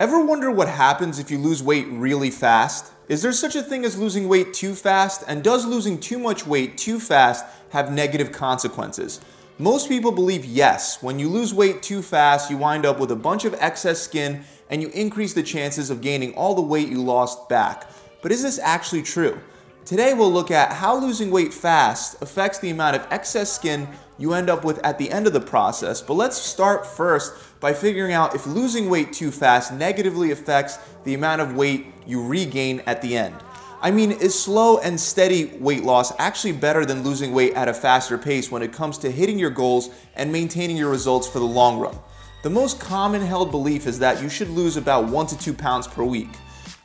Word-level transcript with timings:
Ever 0.00 0.24
wonder 0.24 0.50
what 0.50 0.66
happens 0.66 1.18
if 1.18 1.30
you 1.30 1.36
lose 1.36 1.62
weight 1.62 1.86
really 1.90 2.30
fast? 2.30 2.90
Is 3.08 3.20
there 3.20 3.32
such 3.32 3.54
a 3.54 3.62
thing 3.62 3.84
as 3.84 3.98
losing 3.98 4.28
weight 4.28 4.54
too 4.54 4.74
fast? 4.74 5.22
And 5.28 5.44
does 5.44 5.66
losing 5.66 6.00
too 6.00 6.18
much 6.18 6.46
weight 6.46 6.78
too 6.78 6.98
fast 6.98 7.44
have 7.72 7.92
negative 7.92 8.32
consequences? 8.32 9.20
Most 9.58 9.90
people 9.90 10.10
believe 10.10 10.46
yes. 10.46 11.02
When 11.02 11.18
you 11.18 11.28
lose 11.28 11.52
weight 11.52 11.82
too 11.82 12.00
fast, 12.00 12.50
you 12.50 12.56
wind 12.56 12.86
up 12.86 12.98
with 12.98 13.10
a 13.10 13.14
bunch 13.14 13.44
of 13.44 13.52
excess 13.60 14.00
skin 14.00 14.42
and 14.70 14.80
you 14.80 14.88
increase 14.94 15.34
the 15.34 15.42
chances 15.42 15.90
of 15.90 16.00
gaining 16.00 16.32
all 16.32 16.54
the 16.54 16.62
weight 16.62 16.88
you 16.88 17.02
lost 17.02 17.50
back. 17.50 17.90
But 18.22 18.32
is 18.32 18.42
this 18.42 18.58
actually 18.58 19.02
true? 19.02 19.38
Today 19.84 20.14
we'll 20.14 20.32
look 20.32 20.50
at 20.50 20.72
how 20.72 20.98
losing 20.98 21.30
weight 21.30 21.52
fast 21.52 22.22
affects 22.22 22.58
the 22.58 22.70
amount 22.70 22.96
of 22.96 23.06
excess 23.10 23.52
skin 23.52 23.86
you 24.16 24.32
end 24.32 24.48
up 24.48 24.64
with 24.64 24.78
at 24.78 24.96
the 24.96 25.10
end 25.10 25.26
of 25.26 25.34
the 25.34 25.40
process. 25.40 26.00
But 26.00 26.14
let's 26.14 26.38
start 26.38 26.86
first 26.86 27.34
by 27.60 27.74
figuring 27.74 28.12
out 28.12 28.34
if 28.34 28.46
losing 28.46 28.88
weight 28.88 29.12
too 29.12 29.30
fast 29.30 29.72
negatively 29.72 30.30
affects 30.30 30.78
the 31.04 31.14
amount 31.14 31.42
of 31.42 31.54
weight 31.54 31.86
you 32.06 32.26
regain 32.26 32.82
at 32.86 33.02
the 33.02 33.16
end. 33.16 33.36
I 33.82 33.90
mean, 33.90 34.12
is 34.12 34.38
slow 34.38 34.78
and 34.78 34.98
steady 34.98 35.46
weight 35.58 35.84
loss 35.84 36.12
actually 36.18 36.52
better 36.52 36.84
than 36.84 37.02
losing 37.02 37.32
weight 37.32 37.54
at 37.54 37.68
a 37.68 37.74
faster 37.74 38.18
pace 38.18 38.50
when 38.50 38.62
it 38.62 38.72
comes 38.72 38.98
to 38.98 39.10
hitting 39.10 39.38
your 39.38 39.50
goals 39.50 39.90
and 40.16 40.30
maintaining 40.30 40.76
your 40.76 40.90
results 40.90 41.26
for 41.26 41.38
the 41.38 41.46
long 41.46 41.78
run? 41.78 41.96
The 42.42 42.50
most 42.50 42.80
common 42.80 43.22
held 43.22 43.50
belief 43.50 43.86
is 43.86 43.98
that 43.98 44.22
you 44.22 44.28
should 44.28 44.50
lose 44.50 44.76
about 44.76 45.06
1 45.08 45.26
to 45.28 45.38
2 45.38 45.54
pounds 45.54 45.86
per 45.86 46.04
week. 46.04 46.28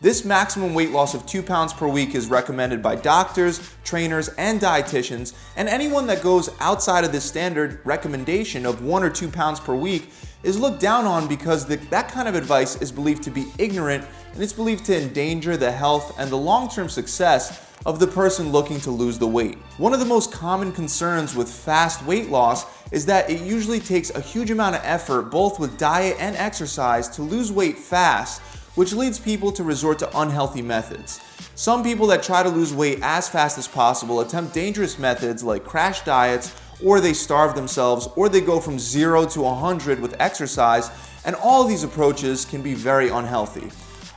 This 0.02 0.26
maximum 0.26 0.74
weight 0.74 0.92
loss 0.92 1.14
of 1.14 1.26
2 1.26 1.42
pounds 1.42 1.74
per 1.74 1.88
week 1.88 2.16
is 2.16 2.28
recommended 2.28 2.82
by 2.82 2.96
doctors, 2.96 3.72
trainers, 3.84 4.30
and 4.38 4.60
dietitians, 4.60 5.34
and 5.56 5.68
anyone 5.68 6.08
that 6.08 6.22
goes 6.22 6.50
outside 6.60 7.04
of 7.04 7.12
this 7.12 7.24
standard 7.24 7.80
recommendation 7.86 8.66
of 8.66 8.84
1 8.84 9.04
or 9.04 9.10
2 9.10 9.30
pounds 9.30 9.60
per 9.60 9.74
week 9.74 10.10
is 10.44 10.60
looked 10.60 10.80
down 10.80 11.06
on 11.06 11.28
because 11.28 11.66
the, 11.66 11.78
that 11.90 12.10
kind 12.10 12.28
of 12.28 12.36
advice 12.36 12.82
is 12.82 12.92
believed 12.92 13.24
to 13.24 13.32
be 13.32 13.48
ignorant 13.58 14.06
and 14.34 14.44
it's 14.44 14.54
believed 14.54 14.86
to 14.86 15.02
endanger 15.02 15.58
the 15.58 15.72
health 15.72 16.16
and 16.20 16.30
the 16.30 16.38
long-term 16.38 16.90
success 16.90 17.62
of 17.86 18.00
the 18.00 18.08
person 18.08 18.52
looking 18.52 18.80
to 18.82 18.92
lose 18.92 19.18
the 19.20 19.28
weight. 19.28 19.58
One 19.78 19.94
of 19.94 20.00
the 20.00 20.06
most 20.06 20.32
common 20.32 20.72
concerns 20.72 21.36
with 21.36 21.50
fast 21.50 22.04
weight 22.06 22.30
loss 22.30 22.66
is 22.92 23.06
that 23.06 23.30
it 23.30 23.42
usually 23.42 23.80
takes 23.80 24.10
a 24.12 24.22
huge 24.22 24.52
amount 24.52 24.76
of 24.76 24.82
effort 24.84 25.24
both 25.24 25.60
with 25.60 25.78
diet 25.78 26.18
and 26.20 26.36
exercise 26.36 27.08
to 27.10 27.22
lose 27.22 27.52
weight 27.52 27.78
fast 27.78 28.42
which 28.76 28.94
leads 28.94 29.20
people 29.20 29.52
to 29.52 29.64
resort 29.64 30.00
to 30.00 30.20
unhealthy 30.20 30.62
methods. 30.62 31.22
Some 31.56 31.84
people 31.84 32.08
that 32.08 32.22
try 32.22 32.44
to 32.44 32.50
lose 32.50 32.74
weight 32.74 33.00
as 33.02 33.30
fast 33.30 33.58
as 33.58 33.68
possible 33.68 34.20
attempt 34.20 34.54
dangerous 34.54 35.00
methods 35.00 35.44
like 35.44 35.64
crash 35.64 36.04
diets, 36.04 36.54
or 36.84 37.00
they 37.00 37.14
starve 37.14 37.56
themselves, 37.56 38.08
or 38.16 38.28
they 38.28 38.42
go 38.42 38.60
from 38.60 38.78
0 38.78 39.26
to 39.28 39.42
100 39.42 40.00
with 40.00 40.20
exercise, 40.20 40.92
and 41.24 41.36
all 41.38 41.64
of 41.64 41.70
these 41.70 41.84
approaches 41.84 42.46
can 42.46 42.62
be 42.62 42.74
very 42.74 43.10
unhealthy. 43.10 43.72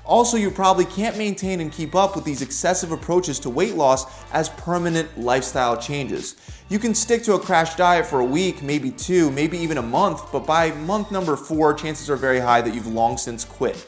Also, 0.04 0.38
you 0.38 0.50
probably 0.50 0.86
can't 0.86 1.18
maintain 1.18 1.60
and 1.60 1.70
keep 1.70 1.94
up 1.94 2.16
with 2.16 2.24
these 2.24 2.40
excessive 2.40 2.92
approaches 2.92 3.38
to 3.38 3.50
weight 3.50 3.74
loss 3.74 4.06
as 4.32 4.48
permanent 4.48 5.18
lifestyle 5.18 5.76
changes. 5.76 6.34
You 6.70 6.78
can 6.78 6.94
stick 6.94 7.22
to 7.24 7.34
a 7.34 7.38
crash 7.38 7.76
diet 7.76 8.06
for 8.06 8.20
a 8.20 8.24
week, 8.24 8.62
maybe 8.62 8.90
two, 8.90 9.30
maybe 9.30 9.58
even 9.58 9.76
a 9.76 9.82
month, 9.82 10.32
but 10.32 10.46
by 10.46 10.70
month 10.72 11.12
number 11.12 11.36
four, 11.36 11.74
chances 11.74 12.08
are 12.08 12.16
very 12.16 12.40
high 12.40 12.62
that 12.62 12.74
you've 12.74 12.86
long 12.86 13.18
since 13.18 13.44
quit. 13.44 13.86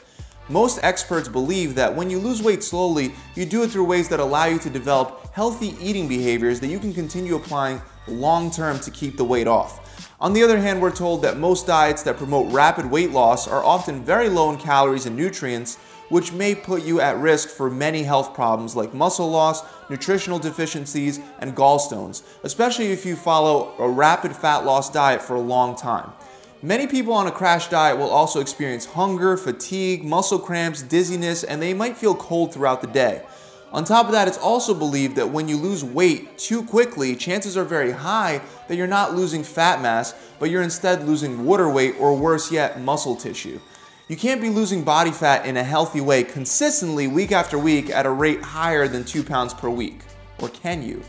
Most 0.49 0.79
experts 0.83 1.27
believe 1.27 1.75
that 1.75 1.95
when 1.95 2.09
you 2.09 2.19
lose 2.19 2.41
weight 2.41 2.63
slowly, 2.63 3.13
you 3.35 3.45
do 3.45 3.63
it 3.63 3.71
through 3.71 3.85
ways 3.85 4.09
that 4.09 4.19
allow 4.19 4.45
you 4.45 4.59
to 4.59 4.69
develop 4.69 5.33
healthy 5.33 5.75
eating 5.79 6.07
behaviors 6.07 6.59
that 6.59 6.67
you 6.67 6.79
can 6.79 6.93
continue 6.93 7.35
applying 7.35 7.81
long 8.07 8.51
term 8.51 8.79
to 8.79 8.91
keep 8.91 9.17
the 9.17 9.23
weight 9.23 9.47
off. 9.47 10.09
On 10.19 10.33
the 10.33 10.43
other 10.43 10.59
hand, 10.59 10.81
we're 10.81 10.91
told 10.91 11.21
that 11.21 11.37
most 11.37 11.67
diets 11.67 12.03
that 12.03 12.17
promote 12.17 12.51
rapid 12.51 12.85
weight 12.85 13.11
loss 13.11 13.47
are 13.47 13.63
often 13.63 14.03
very 14.03 14.29
low 14.29 14.51
in 14.51 14.57
calories 14.57 15.05
and 15.05 15.15
nutrients, 15.15 15.77
which 16.09 16.33
may 16.33 16.53
put 16.53 16.83
you 16.83 16.99
at 16.99 17.17
risk 17.17 17.49
for 17.49 17.69
many 17.69 18.03
health 18.03 18.33
problems 18.33 18.75
like 18.75 18.93
muscle 18.93 19.31
loss, 19.31 19.63
nutritional 19.89 20.37
deficiencies, 20.37 21.19
and 21.39 21.55
gallstones, 21.55 22.23
especially 22.43 22.91
if 22.91 23.05
you 23.05 23.15
follow 23.15 23.73
a 23.79 23.89
rapid 23.89 24.35
fat 24.35 24.65
loss 24.65 24.91
diet 24.91 25.21
for 25.21 25.35
a 25.35 25.41
long 25.41 25.75
time. 25.75 26.11
Many 26.63 26.85
people 26.85 27.13
on 27.13 27.25
a 27.25 27.31
crash 27.31 27.69
diet 27.69 27.97
will 27.97 28.11
also 28.11 28.39
experience 28.39 28.85
hunger, 28.85 29.35
fatigue, 29.35 30.03
muscle 30.03 30.37
cramps, 30.37 30.83
dizziness, 30.83 31.43
and 31.43 31.59
they 31.59 31.73
might 31.73 31.97
feel 31.97 32.13
cold 32.13 32.53
throughout 32.53 32.81
the 32.81 32.87
day. 32.87 33.23
On 33.71 33.83
top 33.83 34.05
of 34.05 34.11
that, 34.11 34.27
it's 34.27 34.37
also 34.37 34.75
believed 34.75 35.15
that 35.15 35.31
when 35.31 35.47
you 35.47 35.57
lose 35.57 35.83
weight 35.83 36.37
too 36.37 36.61
quickly, 36.61 37.15
chances 37.15 37.57
are 37.57 37.63
very 37.63 37.91
high 37.91 38.41
that 38.67 38.75
you're 38.75 38.85
not 38.85 39.15
losing 39.15 39.43
fat 39.43 39.81
mass, 39.81 40.13
but 40.37 40.51
you're 40.51 40.61
instead 40.61 41.07
losing 41.07 41.45
water 41.45 41.67
weight 41.67 41.95
or 41.97 42.15
worse 42.15 42.51
yet, 42.51 42.79
muscle 42.79 43.15
tissue. 43.15 43.59
You 44.07 44.15
can't 44.15 44.41
be 44.41 44.49
losing 44.49 44.83
body 44.83 45.11
fat 45.11 45.47
in 45.47 45.57
a 45.57 45.63
healthy 45.63 46.01
way 46.01 46.23
consistently 46.23 47.07
week 47.07 47.31
after 47.31 47.57
week 47.57 47.89
at 47.89 48.05
a 48.05 48.11
rate 48.11 48.43
higher 48.43 48.87
than 48.87 49.03
2 49.03 49.23
pounds 49.23 49.55
per 49.55 49.69
week. 49.69 50.01
Or 50.37 50.49
can 50.49 50.83
you? 50.83 51.01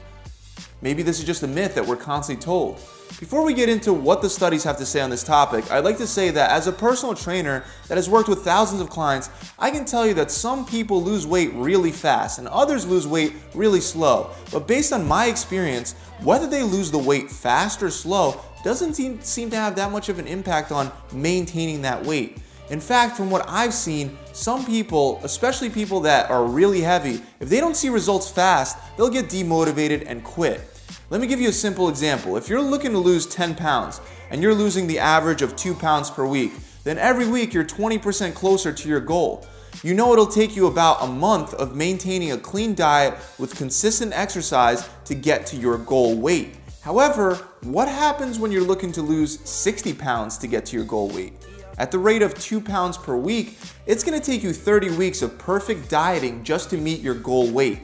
Maybe 0.83 1.05
this 1.05 1.21
is 1.21 1.25
just 1.25 1.45
a 1.45 1.47
myth 1.47 1.77
that 1.77 1.87
we're 1.87 1.97
constantly 1.97 2.43
told. 2.43 2.75
Before 3.21 3.45
we 3.45 3.55
get 3.55 3.69
into 3.69 3.93
what 3.93 4.21
the 4.21 4.29
studies 4.29 4.65
have 4.65 4.79
to 4.79 4.87
say 4.87 5.01
on 5.01 5.11
this 5.11 5.23
topic, 5.23 5.71
I'd 5.71 5.85
like 5.85 5.99
to 5.99 6.07
say 6.09 6.31
that 6.31 6.51
as 6.51 6.67
a 6.67 6.73
personal 6.73 7.15
trainer 7.15 7.65
that 7.87 7.97
has 7.97 8.11
worked 8.11 8.29
with 8.29 8.41
thousands 8.41 8.81
of 8.81 8.91
clients, 8.91 9.31
I 9.61 9.71
can 9.71 9.85
tell 9.85 10.05
you 10.05 10.15
that 10.15 10.33
some 10.33 10.67
people 10.67 11.01
lose 11.01 11.25
weight 11.25 11.53
really 11.55 11.93
fast 11.93 12.41
and 12.41 12.49
others 12.49 12.85
lose 12.85 13.07
weight 13.07 13.35
really 13.55 13.81
slow. 13.81 14.31
But 14.51 14.67
based 14.67 14.93
on 14.93 15.07
my 15.07 15.27
experience, 15.27 15.93
whether 16.25 16.49
they 16.49 16.65
lose 16.65 16.91
the 16.91 16.99
weight 16.99 17.31
fast 17.31 17.81
or 17.83 17.91
slow 17.91 18.41
doesn't 18.65 18.95
seem 18.95 19.51
to 19.51 19.57
have 19.57 19.77
that 19.77 19.93
much 19.93 20.09
of 20.09 20.19
an 20.19 20.27
impact 20.27 20.73
on 20.73 20.91
maintaining 21.13 21.83
that 21.83 22.05
weight. 22.05 22.39
In 22.71 22.81
fact, 22.81 23.17
from 23.17 23.31
what 23.31 23.45
I've 23.49 23.75
seen, 23.75 24.17
some 24.33 24.65
people, 24.65 25.21
especially 25.23 25.69
people 25.69 26.01
that 26.01 26.31
are 26.31 26.45
really 26.45 26.81
heavy, 26.81 27.21
if 27.39 27.49
they 27.51 27.61
don't 27.61 27.77
see 27.77 27.91
results 27.91 28.31
fast, 28.31 28.79
they'll 28.97 29.11
get 29.11 29.27
demotivated 29.27 30.05
and 30.07 30.25
quit. 30.25 30.72
Let 31.13 31.21
me 31.21 31.27
give 31.27 31.43
you 31.43 31.51
a 31.51 31.53
simple 31.53 31.91
example. 31.91 32.39
If 32.39 32.49
you're 32.49 32.63
looking 32.63 32.93
to 32.93 32.99
lose 32.99 33.27
10 33.27 33.55
pounds 33.55 34.01
and 34.31 34.43
you're 34.43 34.55
losing 34.55 34.87
the 34.87 34.99
average 34.99 35.43
of 35.43 35.55
2 35.57 35.75
pounds 35.75 36.09
per 36.09 36.25
week, 36.25 36.53
then 36.85 36.97
every 36.97 37.29
week 37.29 37.53
you're 37.53 37.67
20% 37.67 38.33
closer 38.33 38.73
to 38.73 38.89
your 38.89 38.99
goal. 38.99 39.47
You 39.83 39.93
know 39.93 40.15
it'll 40.15 40.25
take 40.25 40.57
you 40.57 40.69
about 40.69 41.03
a 41.03 41.07
month 41.07 41.53
of 41.53 41.77
maintaining 41.77 42.33
a 42.33 42.39
clean 42.39 42.75
diet 42.75 43.13
with 43.39 43.55
consistent 43.55 44.15
exercise 44.15 44.89
to 45.05 45.15
get 45.15 45.45
to 45.49 45.57
your 45.57 45.77
goal 45.77 46.17
weight. 46.17 46.57
However, 46.81 47.35
what 47.65 47.89
happens 47.89 48.39
when 48.39 48.51
you're 48.51 48.63
looking 48.63 48.91
to 48.93 49.03
lose 49.03 49.39
60 49.41 49.93
pounds 49.93 50.39
to 50.39 50.47
get 50.47 50.65
to 50.65 50.77
your 50.77 50.87
goal 50.87 51.11
weight? 51.11 51.35
At 51.77 51.91
the 51.91 51.99
rate 51.99 52.23
of 52.23 52.33
2 52.39 52.59
pounds 52.59 52.97
per 52.97 53.17
week, 53.17 53.59
it's 53.85 54.03
going 54.03 54.19
to 54.19 54.25
take 54.25 54.43
you 54.43 54.55
30 54.55 54.97
weeks 54.97 55.21
of 55.21 55.37
perfect 55.37 55.91
dieting 55.91 56.43
just 56.43 56.71
to 56.71 56.79
meet 56.79 57.01
your 57.01 57.17
goal 57.17 57.51
weight. 57.51 57.81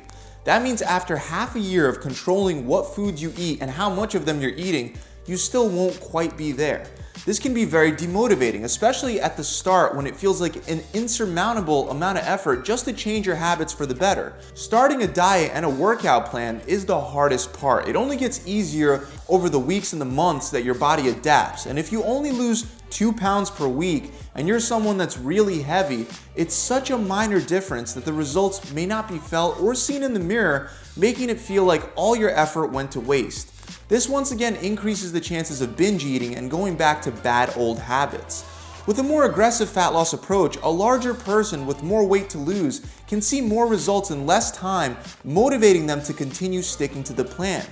That 0.49 0.63
means 0.63 0.81
after 0.81 1.19
half 1.19 1.57
a 1.57 1.61
year 1.61 1.87
of 1.91 2.01
controlling 2.01 2.67
what 2.67 2.95
foods 2.95 3.21
you 3.21 3.35
eat 3.37 3.61
and 3.61 3.71
how 3.71 3.91
much 3.91 4.15
of 4.15 4.25
them 4.25 4.41
you're 4.41 4.53
eating, 4.53 4.97
you 5.27 5.37
still 5.37 5.69
won't 5.69 6.01
quite 6.01 6.39
be 6.39 6.53
there. 6.53 6.87
This 7.29 7.39
can 7.39 7.53
be 7.53 7.67
very 7.67 7.93
demotivating, 7.93 8.65
especially 8.65 9.21
at 9.21 9.37
the 9.37 9.45
start 9.45 9.95
when 9.95 10.07
it 10.07 10.17
feels 10.17 10.41
like 10.41 10.67
an 10.67 10.81
insurmountable 10.95 11.91
amount 11.91 12.17
of 12.17 12.25
effort 12.25 12.65
just 12.65 12.87
to 12.87 12.93
change 12.95 13.27
your 13.27 13.37
habits 13.37 13.71
for 13.71 13.85
the 13.85 13.95
better. 13.95 14.33
Starting 14.55 15.03
a 15.03 15.07
diet 15.07 15.51
and 15.53 15.67
a 15.67 15.69
workout 15.69 16.25
plan 16.31 16.63
is 16.67 16.87
the 16.87 16.99
hardest 16.99 17.53
part. 17.53 17.87
It 17.87 17.97
only 17.97 18.17
gets 18.17 18.47
easier 18.47 19.07
over 19.29 19.51
the 19.51 19.59
weeks 19.59 19.93
and 19.93 20.01
the 20.01 20.07
months 20.07 20.49
that 20.49 20.65
your 20.65 20.75
body 20.75 21.11
adapts. 21.11 21.67
And 21.67 21.79
if 21.79 21.93
you 21.93 22.03
only 22.05 22.31
lose 22.31 22.65
two 22.89 23.13
pounds 23.13 23.51
per 23.51 23.69
week 23.69 24.11
and 24.35 24.49
you're 24.49 24.59
someone 24.59 24.97
that's 24.97 25.19
really 25.19 25.61
heavy, 25.61 26.07
it's 26.35 26.55
such 26.55 26.89
a 26.89 26.97
minor 26.97 27.43
difference 27.43 27.93
that 27.93 28.07
the 28.07 28.13
results 28.15 28.73
may 28.73 28.87
not 28.87 29.07
be 29.07 29.19
felt 29.19 29.61
or 29.61 29.75
seen 29.75 30.03
in 30.03 30.15
the 30.15 30.19
mirror, 30.19 30.71
making 30.97 31.29
it 31.29 31.39
feel 31.39 31.65
like 31.65 31.83
all 31.95 32.17
your 32.17 32.31
effort 32.31 32.69
went 32.69 32.91
to 32.93 33.01
waste. 33.01 33.53
This 33.89 34.07
once 34.07 34.33
again 34.33 34.57
increases 34.57 35.13
the 35.13 35.21
chances 35.21 35.63
of 35.63 35.75
binge 35.75 36.05
eating 36.05 36.37
and 36.37 36.51
going 36.51 36.77
back 36.77 37.01
to 37.03 37.11
bad 37.11 37.57
old 37.57 37.79
habits. 37.79 38.45
With 38.87 38.99
a 38.99 39.03
more 39.03 39.25
aggressive 39.25 39.69
fat 39.69 39.95
loss 39.95 40.13
approach, 40.13 40.59
a 40.63 40.69
larger 40.69 41.15
person 41.15 41.65
with 41.65 41.83
more 41.83 42.07
weight 42.07 42.29
to 42.31 42.39
lose 42.39 42.83
can 43.07 43.23
see 43.23 43.41
more 43.41 43.67
results 43.67 44.11
in 44.11 44.27
less 44.27 44.51
time, 44.51 44.99
motivating 45.25 45.87
them 45.87 46.03
to 46.03 46.13
continue 46.13 46.61
sticking 46.61 47.03
to 47.05 47.15
the 47.15 47.25
plan. 47.25 47.65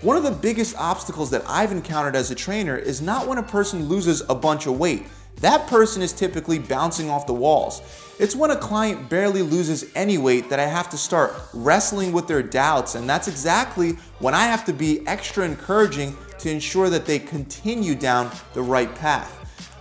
One 0.00 0.16
of 0.16 0.22
the 0.22 0.30
biggest 0.30 0.74
obstacles 0.78 1.30
that 1.32 1.44
I've 1.46 1.72
encountered 1.72 2.16
as 2.16 2.30
a 2.30 2.34
trainer 2.34 2.76
is 2.76 3.02
not 3.02 3.26
when 3.26 3.36
a 3.36 3.42
person 3.42 3.90
loses 3.90 4.22
a 4.30 4.34
bunch 4.34 4.66
of 4.66 4.78
weight. 4.78 5.04
That 5.40 5.68
person 5.68 6.02
is 6.02 6.12
typically 6.12 6.58
bouncing 6.58 7.08
off 7.10 7.26
the 7.26 7.34
walls. 7.34 7.82
It's 8.18 8.34
when 8.34 8.50
a 8.50 8.56
client 8.56 9.08
barely 9.08 9.42
loses 9.42 9.88
any 9.94 10.18
weight 10.18 10.50
that 10.50 10.58
I 10.58 10.66
have 10.66 10.90
to 10.90 10.98
start 10.98 11.32
wrestling 11.54 12.10
with 12.10 12.26
their 12.26 12.42
doubts, 12.42 12.96
and 12.96 13.08
that's 13.08 13.28
exactly 13.28 13.92
when 14.18 14.34
I 14.34 14.46
have 14.46 14.64
to 14.64 14.72
be 14.72 15.06
extra 15.06 15.44
encouraging 15.44 16.16
to 16.38 16.50
ensure 16.50 16.90
that 16.90 17.06
they 17.06 17.20
continue 17.20 17.94
down 17.94 18.32
the 18.54 18.62
right 18.62 18.92
path. 18.96 19.34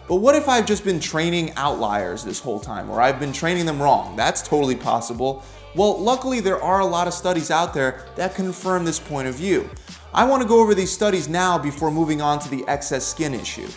But 0.07 0.18
what 0.18 0.36
if 0.36 0.48
I've 0.48 0.68
just 0.68 0.86
been 0.86 1.00
training 1.00 1.54
outliers 1.56 2.24
this 2.24 2.39
whole 2.39 2.59
time, 2.59 2.89
or 2.92 3.01
I've 3.01 3.19
been 3.19 3.33
training 3.33 3.65
them 3.65 3.81
wrong? 3.81 4.15
That's 4.15 4.44
totally 4.44 4.75
possible. 4.75 5.44
Well, 5.75 6.00
luckily, 6.00 6.39
there 6.39 6.62
are 6.62 6.81
a 6.81 6.86
lot 6.86 7.07
of 7.07 7.13
studies 7.13 7.50
out 7.50 7.74
there 7.74 8.06
that 8.15 8.36
confirm 8.36 8.86
this 8.86 9.00
point 9.00 9.27
of 9.27 9.33
view. 9.33 9.69
I 10.13 10.24
want 10.24 10.44
to 10.44 10.48
go 10.48 10.62
over 10.62 10.75
these 10.75 10.92
studies 10.92 11.27
now 11.27 11.57
before 11.57 11.92
moving 11.92 12.21
on 12.21 12.39
to 12.39 12.50
the 12.50 12.63
excess 12.68 13.06
skin 13.06 13.33
issue. 13.33 13.68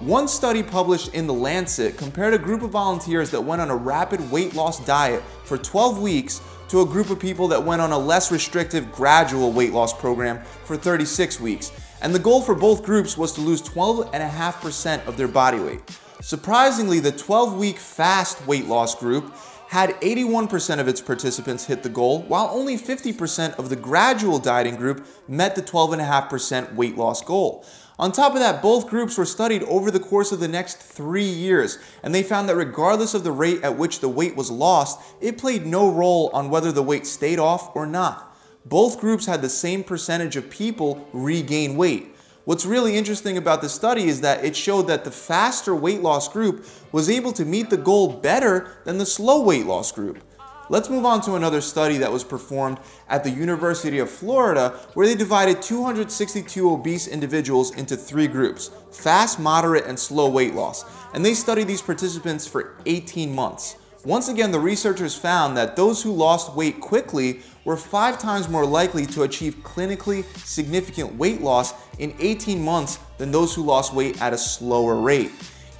One 0.00 0.28
study 0.28 0.62
published 0.62 1.14
in 1.14 1.26
The 1.26 1.32
Lancet 1.32 1.96
compared 1.96 2.34
a 2.34 2.38
group 2.38 2.60
of 2.60 2.68
volunteers 2.68 3.30
that 3.30 3.40
went 3.40 3.62
on 3.62 3.70
a 3.70 3.76
rapid 3.76 4.30
weight 4.30 4.54
loss 4.54 4.84
diet 4.84 5.22
for 5.44 5.56
12 5.56 6.02
weeks 6.02 6.42
to 6.68 6.82
a 6.82 6.86
group 6.86 7.08
of 7.08 7.18
people 7.18 7.48
that 7.48 7.64
went 7.64 7.80
on 7.80 7.92
a 7.92 7.98
less 7.98 8.30
restrictive 8.30 8.92
gradual 8.92 9.52
weight 9.52 9.72
loss 9.72 9.98
program 9.98 10.42
for 10.64 10.76
36 10.76 11.40
weeks. 11.40 11.72
And 12.02 12.14
the 12.14 12.18
goal 12.18 12.42
for 12.42 12.54
both 12.54 12.84
groups 12.84 13.16
was 13.16 13.32
to 13.32 13.40
lose 13.40 13.62
12.5% 13.62 15.06
of 15.06 15.16
their 15.16 15.28
body 15.28 15.60
weight. 15.60 15.80
Surprisingly, 16.20 17.00
the 17.00 17.12
12 17.12 17.56
week 17.56 17.78
fast 17.78 18.46
weight 18.46 18.66
loss 18.66 18.94
group 18.94 19.34
had 19.68 19.90
81% 20.02 20.78
of 20.78 20.88
its 20.88 21.00
participants 21.00 21.64
hit 21.64 21.82
the 21.82 21.88
goal, 21.88 22.22
while 22.22 22.50
only 22.52 22.76
50% 22.76 23.58
of 23.58 23.70
the 23.70 23.76
gradual 23.76 24.38
dieting 24.38 24.76
group 24.76 25.06
met 25.26 25.54
the 25.54 25.62
12.5% 25.62 26.74
weight 26.74 26.98
loss 26.98 27.22
goal. 27.22 27.64
On 27.98 28.12
top 28.12 28.34
of 28.34 28.40
that, 28.40 28.60
both 28.60 28.88
groups 28.88 29.16
were 29.16 29.24
studied 29.24 29.62
over 29.62 29.90
the 29.90 30.00
course 30.00 30.30
of 30.30 30.38
the 30.38 30.48
next 30.48 30.76
three 30.76 31.24
years, 31.24 31.78
and 32.02 32.14
they 32.14 32.22
found 32.22 32.46
that 32.48 32.56
regardless 32.56 33.14
of 33.14 33.24
the 33.24 33.32
rate 33.32 33.62
at 33.62 33.78
which 33.78 34.00
the 34.00 34.08
weight 34.08 34.36
was 34.36 34.50
lost, 34.50 35.00
it 35.22 35.38
played 35.38 35.64
no 35.64 35.90
role 35.90 36.30
on 36.34 36.50
whether 36.50 36.70
the 36.72 36.82
weight 36.82 37.06
stayed 37.06 37.38
off 37.38 37.74
or 37.74 37.86
not. 37.86 38.36
Both 38.66 39.00
groups 39.00 39.24
had 39.24 39.40
the 39.40 39.48
same 39.48 39.82
percentage 39.82 40.36
of 40.36 40.50
people 40.50 41.08
regain 41.14 41.76
weight. 41.76 42.14
What's 42.44 42.66
really 42.66 42.96
interesting 42.96 43.38
about 43.38 43.62
the 43.62 43.68
study 43.68 44.04
is 44.04 44.20
that 44.20 44.44
it 44.44 44.54
showed 44.54 44.88
that 44.88 45.04
the 45.04 45.10
faster 45.10 45.74
weight 45.74 46.02
loss 46.02 46.28
group 46.28 46.66
was 46.92 47.08
able 47.08 47.32
to 47.32 47.44
meet 47.44 47.70
the 47.70 47.76
goal 47.76 48.12
better 48.12 48.76
than 48.84 48.98
the 48.98 49.06
slow 49.06 49.42
weight 49.42 49.66
loss 49.66 49.90
group. 49.90 50.22
Let's 50.68 50.90
move 50.90 51.04
on 51.04 51.20
to 51.22 51.36
another 51.36 51.60
study 51.60 51.98
that 51.98 52.10
was 52.10 52.24
performed 52.24 52.80
at 53.08 53.22
the 53.22 53.30
University 53.30 54.00
of 54.00 54.10
Florida 54.10 54.70
where 54.94 55.06
they 55.06 55.14
divided 55.14 55.62
262 55.62 56.68
obese 56.68 57.06
individuals 57.06 57.72
into 57.76 57.96
three 57.96 58.26
groups 58.26 58.70
fast, 58.90 59.38
moderate, 59.38 59.86
and 59.86 59.96
slow 59.96 60.28
weight 60.28 60.54
loss. 60.54 60.84
And 61.14 61.24
they 61.24 61.34
studied 61.34 61.68
these 61.68 61.82
participants 61.82 62.48
for 62.48 62.76
18 62.84 63.32
months. 63.32 63.76
Once 64.04 64.28
again, 64.28 64.50
the 64.50 64.58
researchers 64.58 65.14
found 65.14 65.56
that 65.56 65.76
those 65.76 66.02
who 66.02 66.12
lost 66.12 66.54
weight 66.56 66.80
quickly 66.80 67.42
were 67.64 67.76
five 67.76 68.18
times 68.18 68.48
more 68.48 68.66
likely 68.66 69.06
to 69.06 69.22
achieve 69.22 69.56
clinically 69.62 70.24
significant 70.44 71.14
weight 71.14 71.40
loss 71.40 71.74
in 71.98 72.12
18 72.18 72.60
months 72.64 72.98
than 73.18 73.30
those 73.30 73.54
who 73.54 73.62
lost 73.62 73.94
weight 73.94 74.20
at 74.20 74.32
a 74.32 74.38
slower 74.38 74.96
rate. 74.96 75.30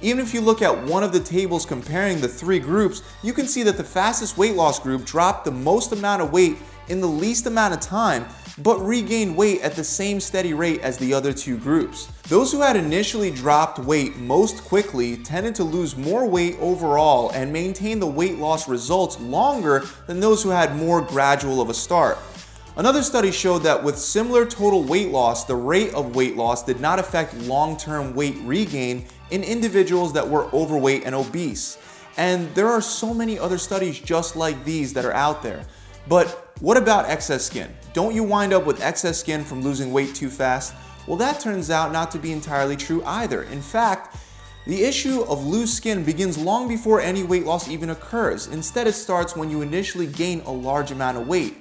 Even 0.01 0.23
if 0.23 0.31
you 0.31 0.41
look 0.41 0.61
at 0.61 0.85
one 0.85 1.03
of 1.03 1.11
the 1.11 1.19
tables 1.19 1.65
comparing 1.65 2.21
the 2.21 2.27
three 2.27 2.59
groups, 2.59 3.01
you 3.23 3.33
can 3.33 3.47
see 3.47 3.63
that 3.63 3.77
the 3.77 3.83
fastest 3.83 4.37
weight 4.37 4.53
loss 4.53 4.79
group 4.79 5.05
dropped 5.05 5.43
the 5.43 5.51
most 5.51 5.91
amount 5.91 6.21
of 6.21 6.31
weight 6.31 6.57
in 6.87 7.01
the 7.01 7.07
least 7.07 7.47
amount 7.47 7.73
of 7.73 7.79
time, 7.79 8.25
but 8.59 8.79
regained 8.79 9.35
weight 9.35 9.61
at 9.61 9.75
the 9.75 9.83
same 9.83 10.19
steady 10.19 10.53
rate 10.53 10.81
as 10.81 10.99
the 10.99 11.13
other 11.13 11.33
two 11.33 11.57
groups. 11.57 12.11
Those 12.27 12.51
who 12.51 12.61
had 12.61 12.75
initially 12.75 13.31
dropped 13.31 13.79
weight 13.79 14.15
most 14.17 14.63
quickly 14.63 15.17
tended 15.17 15.55
to 15.55 15.63
lose 15.63 15.97
more 15.97 16.27
weight 16.27 16.57
overall 16.59 17.31
and 17.31 17.51
maintain 17.51 17.99
the 17.99 18.07
weight 18.07 18.37
loss 18.37 18.67
results 18.67 19.19
longer 19.19 19.85
than 20.05 20.19
those 20.19 20.43
who 20.43 20.49
had 20.49 20.75
more 20.75 21.01
gradual 21.01 21.59
of 21.59 21.71
a 21.71 21.73
start. 21.73 22.19
Another 22.77 23.01
study 23.01 23.31
showed 23.31 23.63
that 23.63 23.83
with 23.83 23.97
similar 23.97 24.45
total 24.45 24.83
weight 24.83 25.09
loss, 25.09 25.45
the 25.45 25.55
rate 25.55 25.91
of 25.95 26.15
weight 26.15 26.37
loss 26.37 26.63
did 26.63 26.79
not 26.79 26.99
affect 26.99 27.33
long-term 27.33 28.13
weight 28.13 28.37
regain 28.43 29.07
in 29.31 29.43
individuals 29.43 30.13
that 30.13 30.27
were 30.27 30.45
overweight 30.53 31.03
and 31.05 31.13
obese. 31.13 31.77
And 32.17 32.53
there 32.55 32.67
are 32.67 32.81
so 32.81 33.13
many 33.13 33.37
other 33.37 33.57
studies 33.57 33.99
just 33.99 34.35
like 34.35 34.63
these 34.65 34.93
that 34.93 35.05
are 35.05 35.13
out 35.13 35.43
there. 35.43 35.65
But 36.07 36.55
what 36.59 36.77
about 36.77 37.05
excess 37.05 37.45
skin? 37.45 37.73
Don't 37.93 38.15
you 38.15 38.23
wind 38.23 38.53
up 38.53 38.65
with 38.65 38.81
excess 38.81 39.19
skin 39.19 39.43
from 39.43 39.61
losing 39.61 39.91
weight 39.91 40.15
too 40.15 40.29
fast? 40.29 40.73
Well, 41.05 41.17
that 41.17 41.39
turns 41.39 41.69
out 41.69 41.91
not 41.91 42.11
to 42.11 42.19
be 42.19 42.31
entirely 42.31 42.75
true 42.75 43.03
either. 43.05 43.43
In 43.43 43.61
fact, 43.61 44.17
the 44.65 44.83
issue 44.83 45.21
of 45.21 45.45
loose 45.45 45.73
skin 45.73 46.03
begins 46.03 46.37
long 46.37 46.67
before 46.67 46.99
any 46.99 47.23
weight 47.23 47.45
loss 47.45 47.69
even 47.69 47.91
occurs. 47.91 48.47
Instead, 48.47 48.87
it 48.87 48.93
starts 48.93 49.35
when 49.35 49.49
you 49.49 49.61
initially 49.61 50.07
gain 50.07 50.41
a 50.41 50.51
large 50.51 50.91
amount 50.91 51.17
of 51.17 51.27
weight. 51.27 51.55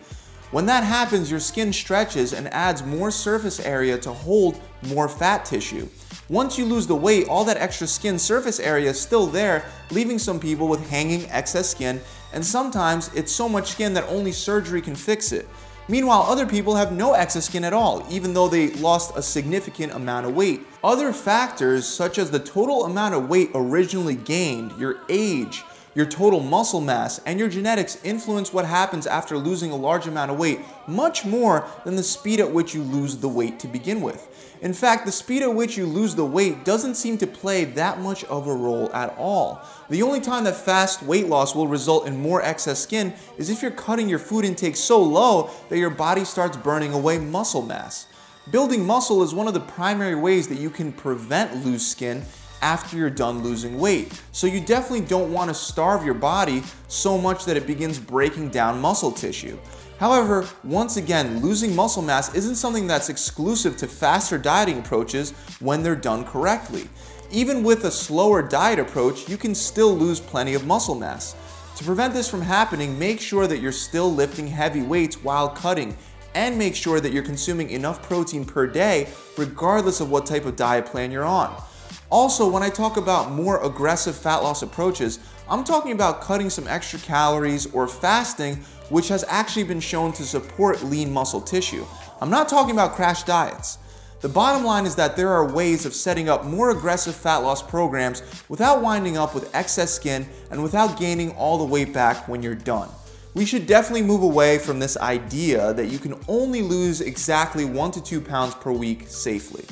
When 0.50 0.66
that 0.66 0.82
happens, 0.82 1.30
your 1.30 1.38
skin 1.38 1.72
stretches 1.72 2.32
and 2.32 2.52
adds 2.52 2.84
more 2.84 3.10
surface 3.10 3.60
area 3.60 3.98
to 3.98 4.12
hold 4.12 4.60
more 4.82 5.08
fat 5.08 5.44
tissue. 5.44 5.88
Once 6.28 6.58
you 6.58 6.64
lose 6.64 6.88
the 6.88 6.96
weight, 6.96 7.28
all 7.28 7.44
that 7.44 7.56
extra 7.56 7.86
skin 7.86 8.18
surface 8.18 8.58
area 8.58 8.90
is 8.90 9.00
still 9.00 9.26
there, 9.26 9.64
leaving 9.92 10.18
some 10.18 10.40
people 10.40 10.66
with 10.66 10.90
hanging 10.90 11.24
excess 11.30 11.70
skin, 11.70 12.00
and 12.32 12.44
sometimes 12.44 13.12
it's 13.14 13.30
so 13.30 13.48
much 13.48 13.70
skin 13.70 13.94
that 13.94 14.02
only 14.08 14.32
surgery 14.32 14.82
can 14.82 14.96
fix 14.96 15.30
it. 15.30 15.48
Meanwhile, 15.88 16.22
other 16.22 16.44
people 16.44 16.74
have 16.74 16.90
no 16.90 17.12
excess 17.12 17.46
skin 17.46 17.62
at 17.62 17.72
all, 17.72 18.04
even 18.10 18.34
though 18.34 18.48
they 18.48 18.70
lost 18.70 19.16
a 19.16 19.22
significant 19.22 19.92
amount 19.92 20.26
of 20.26 20.34
weight. 20.34 20.62
Other 20.82 21.12
factors, 21.12 21.86
such 21.86 22.18
as 22.18 22.32
the 22.32 22.40
total 22.40 22.86
amount 22.86 23.14
of 23.14 23.28
weight 23.28 23.50
originally 23.54 24.16
gained, 24.16 24.72
your 24.80 24.98
age, 25.08 25.62
your 25.96 26.04
total 26.04 26.40
muscle 26.40 26.82
mass, 26.82 27.18
and 27.24 27.38
your 27.38 27.48
genetics 27.48 27.98
influence 28.04 28.52
what 28.52 28.66
happens 28.66 29.06
after 29.06 29.38
losing 29.38 29.70
a 29.70 29.76
large 29.76 30.06
amount 30.06 30.30
of 30.30 30.38
weight 30.38 30.60
much 30.86 31.24
more 31.24 31.66
than 31.86 31.96
the 31.96 32.02
speed 32.02 32.38
at 32.38 32.52
which 32.52 32.74
you 32.74 32.82
lose 32.82 33.16
the 33.16 33.28
weight 33.28 33.58
to 33.58 33.66
begin 33.66 34.02
with. 34.02 34.58
In 34.60 34.74
fact, 34.74 35.06
the 35.06 35.12
speed 35.12 35.40
at 35.40 35.54
which 35.54 35.78
you 35.78 35.86
lose 35.86 36.14
the 36.14 36.24
weight 36.24 36.66
doesn't 36.66 36.96
seem 36.96 37.16
to 37.18 37.26
play 37.26 37.64
that 37.64 37.98
much 37.98 38.24
of 38.24 38.46
a 38.46 38.54
role 38.54 38.92
at 38.92 39.16
all. 39.16 39.62
The 39.88 40.02
only 40.02 40.20
time 40.20 40.44
that 40.44 40.56
fast 40.56 41.02
weight 41.02 41.28
loss 41.28 41.54
will 41.54 41.66
result 41.66 42.06
in 42.06 42.20
more 42.20 42.42
excess 42.42 42.78
skin 42.78 43.14
is 43.38 43.48
if 43.48 43.62
you're 43.62 43.70
cutting 43.70 44.08
your 44.08 44.18
food 44.18 44.44
intake 44.44 44.76
so 44.76 45.02
low 45.02 45.48
that 45.70 45.78
your 45.78 45.90
body 45.90 46.26
starts 46.26 46.58
burning 46.58 46.92
away 46.92 47.18
muscle 47.18 47.62
mass. 47.62 48.06
Building 48.50 48.86
muscle 48.86 49.22
is 49.22 49.32
one 49.32 49.48
of 49.48 49.54
the 49.54 49.60
primary 49.60 50.14
ways 50.14 50.48
that 50.48 50.58
you 50.58 50.68
can 50.68 50.92
prevent 50.92 51.64
loose 51.64 51.86
skin 51.86 52.22
after 52.62 52.96
you're 52.96 53.10
done 53.10 53.42
losing 53.42 53.78
weight. 53.78 54.20
So 54.32 54.46
you 54.46 54.60
definitely 54.60 55.06
don't 55.06 55.32
want 55.32 55.48
to 55.48 55.54
starve 55.54 56.04
your 56.04 56.14
body 56.14 56.62
so 56.88 57.18
much 57.18 57.44
that 57.44 57.56
it 57.56 57.66
begins 57.66 57.98
breaking 57.98 58.50
down 58.50 58.80
muscle 58.80 59.12
tissue. 59.12 59.58
However, 59.98 60.46
once 60.62 60.96
again, 60.96 61.40
losing 61.40 61.74
muscle 61.74 62.02
mass 62.02 62.34
isn't 62.34 62.56
something 62.56 62.86
that's 62.86 63.08
exclusive 63.08 63.76
to 63.78 63.86
faster 63.86 64.36
dieting 64.36 64.78
approaches 64.78 65.30
when 65.60 65.82
they're 65.82 65.96
done 65.96 66.24
correctly. 66.24 66.88
Even 67.30 67.62
with 67.62 67.84
a 67.84 67.90
slower 67.90 68.42
diet 68.42 68.78
approach, 68.78 69.28
you 69.28 69.36
can 69.36 69.54
still 69.54 69.96
lose 69.96 70.20
plenty 70.20 70.54
of 70.54 70.66
muscle 70.66 70.94
mass. 70.94 71.34
To 71.76 71.84
prevent 71.84 72.14
this 72.14 72.28
from 72.28 72.42
happening, 72.42 72.98
make 72.98 73.20
sure 73.20 73.46
that 73.46 73.58
you're 73.58 73.72
still 73.72 74.12
lifting 74.12 74.46
heavy 74.46 74.82
weights 74.82 75.22
while 75.22 75.48
cutting 75.48 75.96
and 76.34 76.58
make 76.58 76.76
sure 76.76 77.00
that 77.00 77.12
you're 77.12 77.22
consuming 77.22 77.70
enough 77.70 78.02
protein 78.02 78.44
per 78.44 78.66
day 78.66 79.08
regardless 79.38 80.00
of 80.00 80.10
what 80.10 80.26
type 80.26 80.44
of 80.44 80.56
diet 80.56 80.84
plan 80.86 81.10
you're 81.10 81.24
on. 81.24 81.62
Also, 82.10 82.48
when 82.48 82.62
I 82.62 82.70
talk 82.70 82.96
about 82.96 83.32
more 83.32 83.62
aggressive 83.64 84.16
fat 84.16 84.36
loss 84.36 84.62
approaches, 84.62 85.18
I'm 85.48 85.64
talking 85.64 85.92
about 85.92 86.20
cutting 86.20 86.50
some 86.50 86.68
extra 86.68 87.00
calories 87.00 87.66
or 87.72 87.88
fasting, 87.88 88.56
which 88.90 89.08
has 89.08 89.24
actually 89.28 89.64
been 89.64 89.80
shown 89.80 90.12
to 90.12 90.22
support 90.22 90.84
lean 90.84 91.12
muscle 91.12 91.40
tissue. 91.40 91.84
I'm 92.20 92.30
not 92.30 92.48
talking 92.48 92.72
about 92.72 92.92
crash 92.94 93.24
diets. 93.24 93.78
The 94.20 94.28
bottom 94.28 94.64
line 94.64 94.86
is 94.86 94.94
that 94.96 95.16
there 95.16 95.28
are 95.28 95.52
ways 95.52 95.84
of 95.84 95.94
setting 95.94 96.28
up 96.28 96.44
more 96.44 96.70
aggressive 96.70 97.14
fat 97.14 97.38
loss 97.38 97.62
programs 97.62 98.22
without 98.48 98.82
winding 98.82 99.18
up 99.18 99.34
with 99.34 99.54
excess 99.54 99.92
skin 99.92 100.26
and 100.50 100.62
without 100.62 100.98
gaining 100.98 101.32
all 101.32 101.58
the 101.58 101.64
weight 101.64 101.92
back 101.92 102.28
when 102.28 102.42
you're 102.42 102.54
done. 102.54 102.88
We 103.34 103.44
should 103.44 103.66
definitely 103.66 104.02
move 104.02 104.22
away 104.22 104.58
from 104.58 104.78
this 104.78 104.96
idea 104.96 105.74
that 105.74 105.88
you 105.88 105.98
can 105.98 106.14
only 106.28 106.62
lose 106.62 107.02
exactly 107.02 107.66
one 107.66 107.90
to 107.90 108.02
two 108.02 108.20
pounds 108.20 108.54
per 108.54 108.72
week 108.72 109.04
safely. 109.08 109.64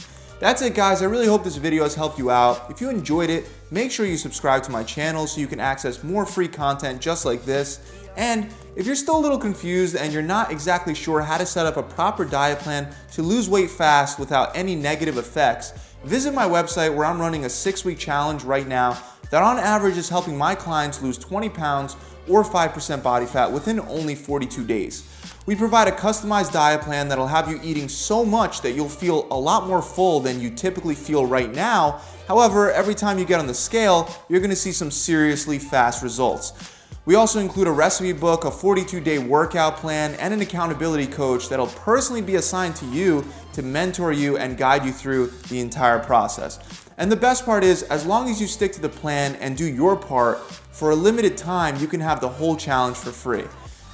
That's 0.45 0.61
it 0.61 0.75
guys, 0.75 1.01
I 1.01 1.07
really 1.07 1.27
hope 1.27 1.43
this 1.43 1.57
video 1.57 1.85
has 1.85 1.95
helped 1.95 2.19
you 2.19 2.31
out. 2.31 2.71
If 2.71 2.79
you 2.79 2.91
enjoyed 2.91 3.31
it, 3.31 3.49
make 3.71 3.91
sure 3.91 4.05
you 4.05 4.19
subscribe 4.19 4.63
to 4.65 4.71
my 4.71 4.85
channel 4.85 5.27
so 5.27 5.41
you 5.41 5.47
can 5.47 5.59
access 5.59 6.05
more 6.05 6.27
free 6.27 6.49
content 6.49 7.01
just 7.01 7.25
like 7.25 7.47
this. 7.47 7.81
And 8.19 8.51
if 8.77 8.85
you're 8.85 8.95
still 8.95 9.19
a 9.19 9.23
little 9.23 9.39
confused 9.39 9.97
and 9.97 10.13
you're 10.13 10.21
not 10.21 10.53
exactly 10.53 10.95
sure 10.95 11.23
how 11.23 11.39
to 11.39 11.47
set 11.47 11.65
up 11.65 11.79
a 11.79 11.83
proper 11.83 12.27
diet 12.27 12.59
plan 12.59 12.95
to 13.13 13.23
lose 13.23 13.49
weight 13.49 13.71
fast 13.71 14.19
without 14.19 14.55
any 14.55 14.77
negative 14.77 15.17
effects, 15.17 15.73
visit 16.05 16.35
my 16.35 16.47
website 16.47 16.95
where 16.95 17.07
I'm 17.07 17.19
running 17.19 17.47
a 17.47 17.49
six 17.49 17.83
week 17.83 17.99
challenge 17.99 18.45
right 18.45 18.69
now 18.69 19.03
that 19.31 19.43
on 19.43 19.57
average 19.59 19.97
is 19.97 20.11
helping 20.11 20.37
my 20.37 20.55
clients 20.55 21.01
lose 21.01 21.17
20 21.17 21.49
pounds 21.49 21.97
or 22.29 22.45
5% 22.45 23.03
body 23.03 23.25
fat 23.25 23.51
within 23.51 23.81
only 23.81 24.15
42 24.15 24.63
days. 24.67 25.09
We 25.47 25.55
provide 25.55 25.89
a 25.89 25.93
customized 25.93 26.53
diet 26.53 26.81
plan 26.81 27.09
that'll 27.09 27.27
have 27.27 27.51
you 27.51 27.61
eating 27.63 27.87
so 27.87 28.25
much 28.25 28.63
that 28.63 28.73
you'll 28.73 28.89
feel 28.89 29.29
a 29.31 29.39
lot 29.39 29.67
more 29.67 29.83
full 29.83 30.21
than 30.21 30.41
you 30.41 30.49
typically 30.49 30.95
feel 30.95 31.27
right 31.27 31.53
now. 31.53 32.01
However, 32.27 32.73
every 32.73 32.95
time 32.95 33.19
you 33.19 33.27
get 33.27 33.41
on 33.41 33.47
the 33.47 33.53
scale, 33.53 34.09
you're 34.31 34.41
gonna 34.41 34.57
see 34.57 34.73
some 34.73 34.91
seriously 34.91 35.59
fast 35.59 36.03
results. 36.03 36.55
We 37.05 37.17
also 37.17 37.41
include 37.41 37.67
a 37.67 37.73
recipe 37.73 38.15
book, 38.15 38.47
a 38.47 38.51
42 38.51 39.01
day 39.01 39.19
workout 39.19 39.77
plan, 39.77 40.15
and 40.15 40.33
an 40.33 40.41
accountability 40.41 41.07
coach 41.07 41.51
that'll 41.51 41.67
personally 41.67 42.23
be 42.23 42.37
assigned 42.37 42.75
to 42.77 42.87
you 42.87 43.23
to 43.53 43.61
mentor 43.63 44.13
you 44.13 44.39
and 44.39 44.57
guide 44.57 44.87
you 44.87 44.93
through 44.93 45.27
the 45.51 45.61
entire 45.61 45.99
process. 45.99 46.59
And 46.97 47.13
the 47.13 47.17
best 47.17 47.45
part 47.45 47.65
is, 47.65 47.83
as 47.83 48.07
long 48.07 48.31
as 48.31 48.41
you 48.41 48.47
stick 48.47 48.73
to 48.73 48.81
the 48.81 48.89
plan 48.89 49.35
and 49.37 49.59
do 49.59 49.67
your 49.67 49.95
part, 49.95 50.39
for 50.71 50.93
a 50.93 50.97
limited 50.97 51.37
time, 51.37 51.77
you 51.77 51.87
can 51.87 52.01
have 52.01 52.23
the 52.23 52.29
whole 52.29 52.57
challenge 52.57 52.97
for 52.97 53.11
free. 53.11 53.45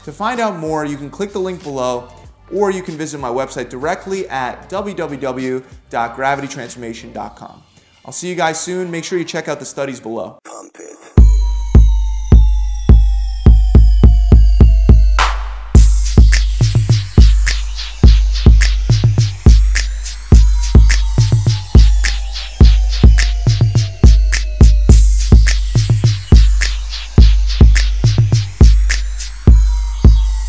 To 0.04 0.12
find 0.12 0.40
out 0.40 0.59
more, 0.59 0.85
you 0.85 0.97
can 0.97 1.11
click 1.11 1.33
the 1.33 1.38
link 1.38 1.62
below 1.62 2.09
or 2.52 2.71
you 2.71 2.83
can 2.83 2.97
visit 2.97 3.19
my 3.19 3.28
website 3.28 3.69
directly 3.69 4.28
at 4.28 4.69
www.gravitytransformation.com. 4.71 7.62
I'll 8.04 8.12
see 8.12 8.28
you 8.28 8.35
guys 8.35 8.61
soon. 8.61 8.90
Make 8.90 9.04
sure 9.04 9.19
you 9.19 9.25
check 9.25 9.47
out 9.47 9.61
the 9.61 9.64
studies 9.64 10.00
below. 10.00 10.40